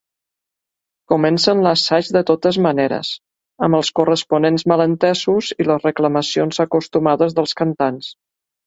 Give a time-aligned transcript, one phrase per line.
[1.11, 3.13] Comencen l'assaig de totes maneres,
[3.69, 8.15] amb els corresponents malentesos i les reclamacions acostumades dels cantants.